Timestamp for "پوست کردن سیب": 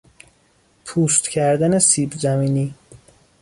0.85-2.13